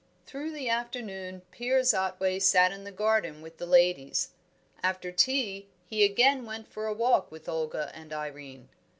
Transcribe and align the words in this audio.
Through 0.25 0.53
the 0.53 0.67
afternoon 0.67 1.43
Piers 1.51 1.93
Otway 1.93 2.39
sat 2.39 2.71
in 2.71 2.85
the 2.85 2.91
garden 2.91 3.39
with 3.43 3.57
the 3.59 3.67
ladies. 3.67 4.29
After 4.81 5.11
tea 5.11 5.67
he 5.85 6.03
again 6.03 6.43
went 6.43 6.67
for 6.73 6.87
a 6.87 6.93
walk 6.95 7.31
with 7.31 7.47
Olga 7.47 7.91
and 7.93 8.11
Irene. 8.11 8.67